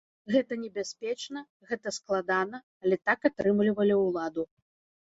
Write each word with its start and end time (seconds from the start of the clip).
Гэта 0.35 0.53
небяспечна, 0.61 1.43
гэта 1.73 1.95
складана, 1.99 2.63
але 2.83 2.95
так 3.09 3.31
атрымлівалі 3.31 3.93
ўладу. 4.07 4.43